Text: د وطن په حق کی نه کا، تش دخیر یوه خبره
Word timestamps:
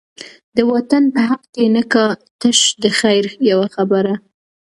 د 0.55 0.57
وطن 0.71 1.03
په 1.13 1.21
حق 1.29 1.43
کی 1.55 1.65
نه 1.75 1.83
کا، 1.91 2.05
تش 2.41 2.59
دخیر 2.85 3.25
یوه 3.49 3.67
خبره 3.75 4.13